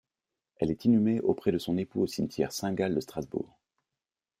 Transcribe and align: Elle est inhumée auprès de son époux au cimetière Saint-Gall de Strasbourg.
Elle 0.55 0.71
est 0.71 0.83
inhumée 0.85 1.19
auprès 1.21 1.51
de 1.51 1.59
son 1.59 1.77
époux 1.77 2.01
au 2.01 2.07
cimetière 2.07 2.51
Saint-Gall 2.53 2.95
de 2.95 3.01
Strasbourg. 3.01 3.59